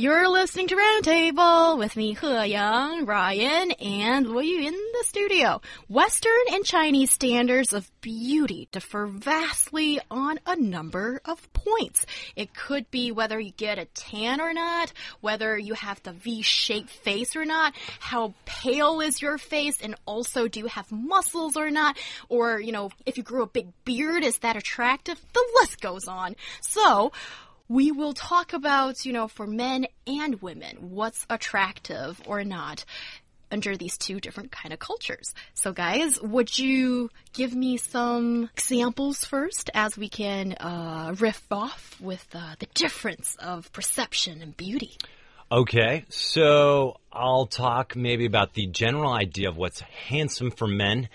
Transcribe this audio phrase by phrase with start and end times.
[0.00, 5.60] You're listening to Roundtable with me, He Yang, Ryan, and Yu in the studio.
[5.90, 12.06] Western and Chinese standards of beauty differ vastly on a number of points.
[12.34, 16.88] It could be whether you get a tan or not, whether you have the V-shaped
[16.88, 21.70] face or not, how pale is your face, and also do you have muscles or
[21.70, 21.98] not,
[22.30, 25.20] or, you know, if you grew a big beard, is that attractive?
[25.34, 26.36] The list goes on.
[26.62, 27.12] So,
[27.70, 32.84] we will talk about, you know, for men and women, what's attractive or not
[33.52, 35.32] under these two different kind of cultures.
[35.54, 41.96] So guys, would you give me some examples first as we can uh, riff off
[42.00, 44.96] with uh, the difference of perception and beauty?
[45.52, 51.08] Okay, so I'll talk maybe about the general idea of what's handsome for men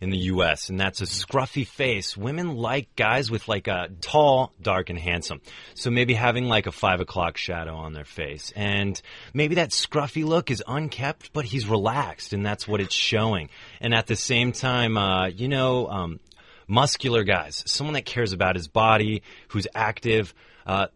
[0.00, 2.16] in the U.S., and that's a scruffy face.
[2.16, 5.40] Women like guys with like a tall, dark, and handsome.
[5.74, 8.52] So maybe having like a five o'clock shadow on their face.
[8.54, 9.00] And
[9.32, 13.50] maybe that scruffy look is unkept, but he's relaxed, and that's what it's showing.
[13.80, 16.20] And at the same time, uh, you know, um,
[16.68, 20.34] muscular guys, someone that cares about his body, who's active,
[20.66, 20.88] uh,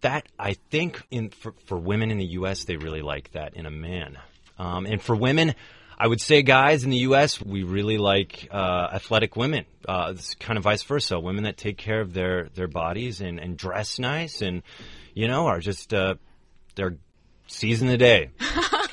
[0.00, 2.64] that I think in for, for women in the U.S.
[2.64, 4.18] they really like that in a man.
[4.58, 5.54] Um, and for women,
[5.98, 9.64] I would say, guys, in the U.S., we really like uh, athletic women.
[9.88, 11.18] Uh, it's kind of vice versa.
[11.18, 14.62] Women that take care of their, their bodies and, and dress nice and,
[15.14, 16.16] you know, are just, uh,
[16.74, 16.96] they're
[17.46, 18.30] season the day.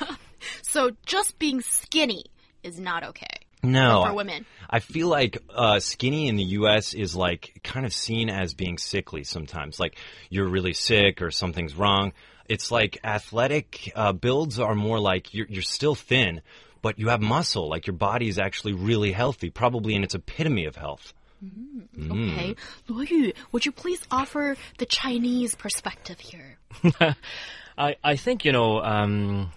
[0.62, 2.24] so just being skinny
[2.62, 3.26] is not okay.
[3.62, 4.04] No.
[4.06, 4.46] For women.
[4.68, 6.94] I feel like uh, skinny in the U.S.
[6.94, 9.80] is like kind of seen as being sickly sometimes.
[9.80, 9.96] Like
[10.28, 12.12] you're really sick or something's wrong.
[12.46, 16.42] It's like athletic uh, builds are more like you're, you're still thin,
[16.84, 17.66] but you have muscle.
[17.66, 21.14] Like your body is actually really healthy, probably in its epitome of health.
[21.42, 22.54] Mm, okay.
[22.90, 26.58] Luo Yu, would you please offer the Chinese perspective here?
[27.78, 29.50] I, I think, you know, um,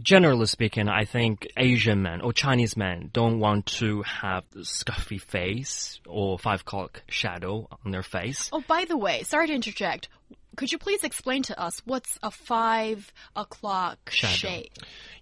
[0.00, 5.20] generally speaking, I think Asian men or Chinese men don't want to have the scuffy
[5.20, 8.50] face or five o'clock shadow on their face.
[8.52, 10.08] Oh, by the way, sorry to interject.
[10.56, 14.70] Could you please explain to us what's a five o'clock shade?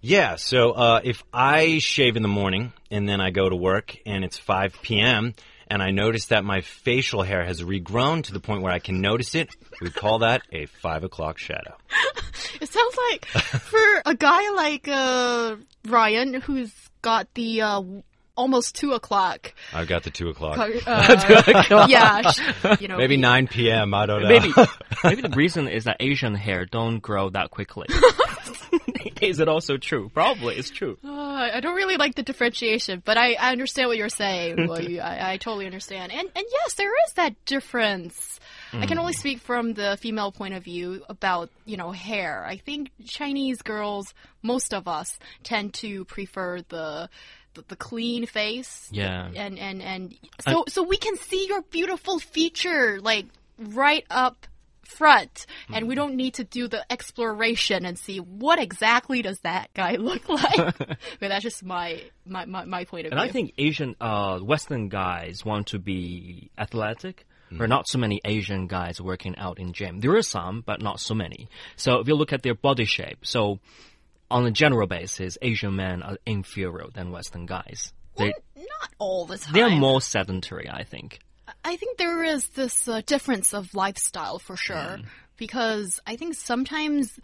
[0.01, 3.95] Yeah, so uh, if I shave in the morning and then I go to work
[4.05, 5.33] and it's 5 p.m.,
[5.67, 9.01] and I notice that my facial hair has regrown to the point where I can
[9.01, 11.75] notice it, we call that a five o'clock shadow.
[12.61, 15.55] it sounds like for a guy like uh,
[15.87, 17.81] Ryan, who's got the uh,
[18.35, 19.53] almost two o'clock.
[19.73, 20.53] I've got the two o'clock.
[20.85, 22.31] Uh, yeah,
[22.79, 23.93] you know, maybe nine p.m.
[23.93, 24.29] I don't know.
[24.29, 24.53] Maybe
[25.03, 27.87] maybe the reason is that Asian hair don't grow that quickly.
[29.21, 30.09] is it also true?
[30.13, 30.97] Probably it's true.
[31.03, 31.09] Uh,
[31.53, 34.67] I don't really like the differentiation, but I, I understand what you're saying.
[34.67, 36.11] well, you, I, I totally understand.
[36.11, 38.39] And and yes, there is that difference.
[38.73, 42.43] I can only speak from the female point of view about, you know, hair.
[42.43, 47.09] I think Chinese girls, most of us, tend to prefer the
[47.53, 48.89] the, the clean face.
[48.91, 49.29] Yeah.
[49.35, 50.15] And and and
[50.47, 53.25] so I, so we can see your beautiful feature like
[53.57, 54.47] right up
[54.85, 59.73] front and we don't need to do the exploration and see what exactly does that
[59.73, 63.31] guy look like but that's just my, my my, my point of and view i
[63.31, 68.65] think asian uh western guys want to be athletic there are not so many Asian
[68.65, 69.99] guys working out in gym.
[69.99, 71.49] There are some, but not so many.
[71.75, 73.59] So if you look at their body shape, so
[74.33, 77.93] on a general basis, Asian men are inferior than Western guys.
[78.17, 79.53] They, well, not all the time.
[79.53, 81.19] They're more sedentary, I think.
[81.63, 85.05] I think there is this uh, difference of lifestyle for sure, mm.
[85.37, 87.19] because I think sometimes.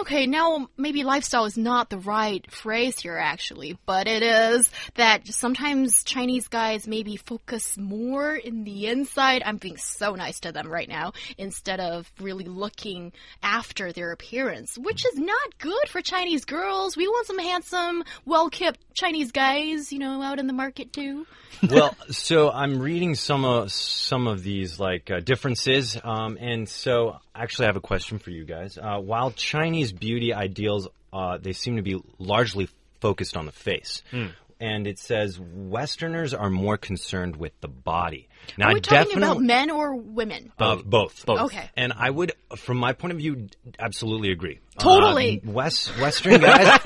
[0.00, 5.26] Okay, now maybe lifestyle is not the right phrase here actually, but it is that
[5.28, 9.42] sometimes Chinese guys maybe focus more in the inside.
[9.44, 13.12] I'm being so nice to them right now instead of really looking
[13.42, 16.96] after their appearance, which is not good for Chinese girls.
[16.96, 21.26] We want some handsome, well-kept Chinese guys, you know, out in the market too.
[21.70, 27.18] well, so I'm reading some of some of these like uh, differences, um, and so
[27.34, 28.78] actually I have a question for you guys.
[28.78, 32.68] Uh, while Chinese beauty ideals, uh, they seem to be largely
[33.00, 34.02] focused on the face.
[34.12, 34.32] Mm.
[34.60, 38.28] And it says Westerners are more concerned with the body.
[38.56, 40.52] Now, Are I we talking definitely about men or women?
[40.58, 41.24] uh, both.
[41.26, 41.40] Both.
[41.40, 41.70] Okay.
[41.76, 43.48] And I would, from my point of view,
[43.78, 44.60] absolutely agree.
[44.78, 45.42] Totally.
[45.46, 46.78] Uh, West Western guys,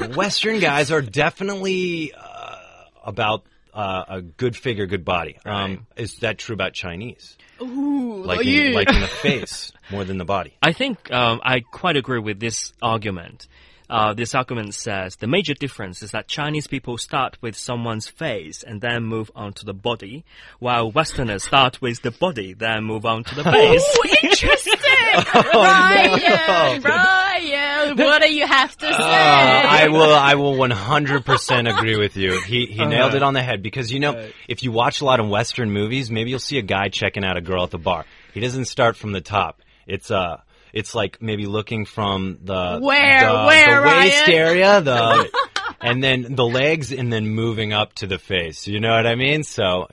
[0.16, 2.56] Western guys are definitely uh,
[3.04, 5.38] about uh, a good figure, good body.
[5.44, 7.36] Um, is that true about Chinese?
[7.60, 8.70] Ooh, Liking, you.
[8.72, 10.54] liking the face more than the body.
[10.62, 13.46] I think um, I quite agree with this argument.
[13.88, 18.62] Uh, this argument says the major difference is that Chinese people start with someone's face
[18.62, 20.24] and then move on to the body,
[20.58, 23.96] while Westerners start with the body, then move on to the face.
[23.98, 24.74] Ooh, interesting.
[25.54, 28.92] Ryan, Ryan, what do you have to say?
[28.92, 30.14] Uh, I will.
[30.14, 32.40] I will 100% agree with you.
[32.42, 35.20] He he nailed it on the head because you know if you watch a lot
[35.20, 38.04] of Western movies, maybe you'll see a guy checking out a girl at the bar.
[38.34, 39.62] He doesn't start from the top.
[39.86, 40.40] It's uh
[40.76, 43.26] it's like maybe looking from the Where?
[43.26, 44.30] the, Where, the waist Ryan?
[44.30, 45.30] area, the
[45.80, 48.66] and then the legs, and then moving up to the face.
[48.66, 49.42] You know what I mean?
[49.42, 49.88] So.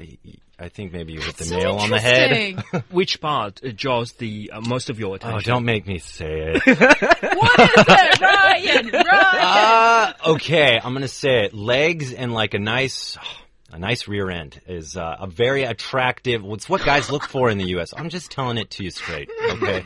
[0.60, 2.64] I think maybe you hit the So nail on the head.
[2.90, 5.38] Which part uh, draws the uh, most of your attention?
[5.38, 6.62] Oh, don't make me say it.
[6.66, 8.92] what is it, Ryan?
[8.94, 9.04] Ryan.
[9.06, 11.54] Uh, okay, I'm gonna say it.
[11.54, 13.18] Legs and like a nice,
[13.72, 16.44] a nice rear end is uh, a very attractive.
[16.46, 17.94] It's what guys look for in the U.S.
[17.98, 19.30] I'm just telling it to you straight.
[19.50, 19.84] Okay,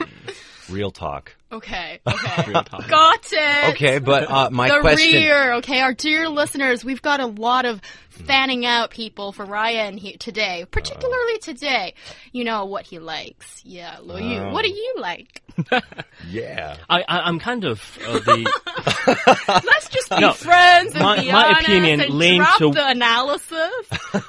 [0.69, 1.35] real talk.
[1.51, 2.43] Okay, okay.
[2.51, 2.87] Real talk.
[2.89, 3.69] Got it.
[3.75, 5.13] Okay, but uh, my the question.
[5.13, 9.97] rear, okay, our dear listeners, we've got a lot of fanning out people for Ryan
[9.97, 11.93] here today, particularly today.
[12.33, 13.61] You know what he likes.
[13.63, 15.41] Yeah, Lo Yu, what do you like?
[16.29, 16.77] Yeah.
[16.89, 21.31] I, I, I'm kind of uh, the Let's just be No, friends and my- be
[21.31, 23.71] my honest opinion and lean drop to- the analysis.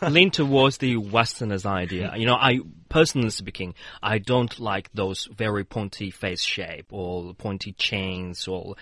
[0.03, 2.13] lean towards the Westerners idea.
[2.17, 7.74] You know, I personally speaking, I don't like those very pointy face shape or pointy
[7.74, 8.76] chins or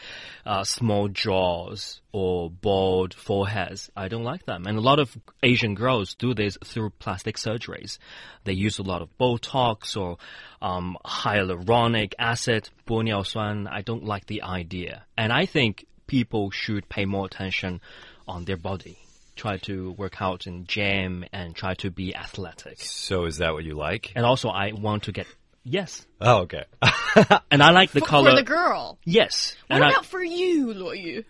[0.46, 3.90] uh, small jaws or bald foreheads.
[3.96, 4.66] I don't like them.
[4.68, 7.98] And a lot of Asian girls do this through plastic surgeries.
[8.44, 10.18] They use a lot of Botox or
[10.62, 13.68] um, hyaluronic acid, 玻尿酸.
[13.68, 15.06] I don't like the idea.
[15.18, 17.82] And I think people should pay more attention
[18.28, 18.98] on their body
[19.37, 22.81] try to work out in gym and try to be athletic.
[22.81, 24.13] So is that what you like?
[24.17, 25.27] And also, I want to get
[25.65, 26.65] yes, Oh, okay.
[27.51, 28.31] and I like the for, color.
[28.31, 28.99] for the girl.
[29.05, 31.25] yes, What and I, about for you, Lo Yu?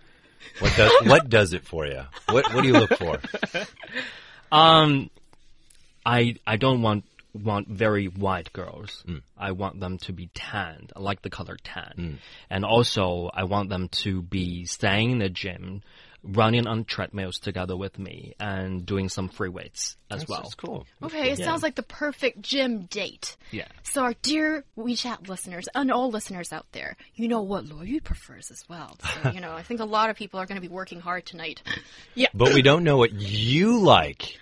[0.60, 2.02] what does what does it for you?
[2.30, 3.18] What what do you look for?
[4.52, 5.10] um,
[6.04, 7.04] I I don't want
[7.34, 9.04] want very white girls.
[9.36, 10.92] I want them to be tanned.
[10.96, 12.18] I like the color tan,
[12.48, 15.82] and also I want them to be staying in the gym.
[16.28, 20.42] Running on treadmills together with me and doing some free weights as well.
[20.42, 20.86] That's cool.
[21.02, 23.36] Okay, it sounds like the perfect gym date.
[23.52, 23.68] Yeah.
[23.84, 28.00] So our dear WeChat listeners and all listeners out there, you know what Lo Yu
[28.00, 28.96] prefers as well.
[29.22, 31.24] So, you know, I think a lot of people are going to be working hard
[31.26, 31.62] tonight.
[32.14, 32.28] Yeah.
[32.34, 34.36] But we don't know what you like.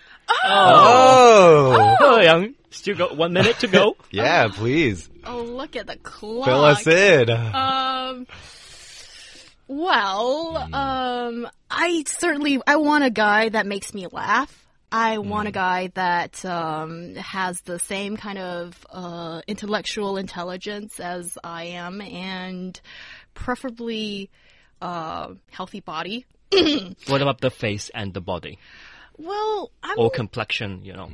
[0.45, 1.97] Oh.
[2.01, 3.97] Oh, Young, still got one minute to go.
[4.11, 6.47] Yeah, please Oh, look at the clock.
[6.47, 7.31] fill us in.
[7.31, 8.27] Um.
[9.67, 14.61] Well, um, I certainly I want a guy that makes me laugh.
[14.93, 21.37] I want a guy that um, has the same kind of uh, intellectual intelligence as
[21.43, 22.81] I am, and
[23.33, 24.31] preferably
[24.81, 26.27] uh, healthy body.
[27.09, 28.59] What about the face and the body
[29.19, 30.85] Well, I'm or complexion?
[30.85, 31.11] You know.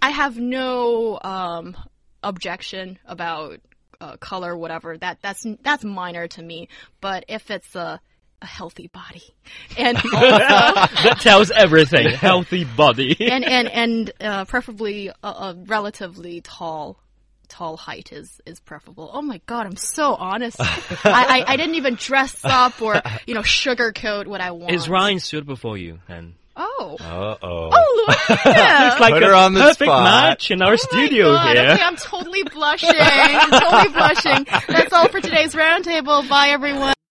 [0.00, 1.76] I have no um,
[2.22, 3.60] objection about
[4.00, 4.96] uh, color, whatever.
[4.96, 6.68] That that's that's minor to me.
[7.00, 8.00] But if it's a
[8.40, 9.22] a healthy body,
[9.76, 12.10] and also, that tells everything.
[12.14, 13.16] Healthy body.
[13.20, 17.00] and and and uh, preferably a, a relatively tall.
[17.48, 19.10] Tall height is is preferable.
[19.10, 20.60] Oh my god, I'm so honest.
[20.60, 20.66] I,
[21.04, 24.74] I I didn't even dress up or you know sugarcoat what I want.
[24.74, 25.98] Is Ryan suitable for you?
[26.08, 26.34] And
[26.80, 27.70] Oh, Uh oh.
[27.72, 30.04] oh, look at like Put a her on the perfect spot.
[30.04, 31.70] match in our Oh my studio God, here.
[31.72, 32.90] Okay, I'm totally blushing.
[32.92, 34.46] Totally blushing.
[34.68, 36.28] That's all for today's roundtable.
[36.28, 36.94] Bye, everyone.